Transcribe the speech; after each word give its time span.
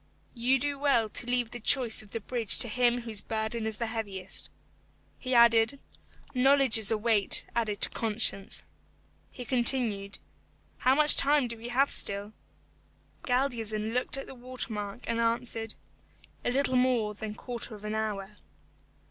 You 0.33 0.57
do 0.57 0.79
well 0.79 1.09
to 1.09 1.27
leave 1.27 1.51
the 1.51 1.59
choice 1.59 2.01
of 2.01 2.09
the 2.09 2.19
bridge 2.19 2.57
to 2.57 2.67
him 2.67 3.01
whose 3.01 3.21
burden 3.21 3.67
is 3.67 3.77
the 3.77 3.85
heaviest." 3.85 4.49
He 5.19 5.35
added, 5.35 5.79
"Knowledge 6.33 6.79
is 6.79 6.89
a 6.89 6.97
weight 6.97 7.45
added 7.55 7.81
to 7.81 7.89
conscience." 7.91 8.63
He 9.29 9.45
continued, 9.45 10.17
"How 10.79 10.95
much 10.95 11.17
time 11.17 11.47
have 11.51 11.59
we 11.89 11.91
still?" 11.91 12.33
Galdeazun 13.25 13.93
looked 13.93 14.17
at 14.17 14.25
the 14.25 14.33
water 14.33 14.73
mark, 14.73 15.01
and 15.05 15.19
answered, 15.19 15.75
"A 16.43 16.49
little 16.49 16.75
more 16.77 17.13
than 17.13 17.33
a 17.33 17.35
quarter 17.35 17.75
of 17.75 17.85
an 17.85 17.93
hour." 17.93 18.37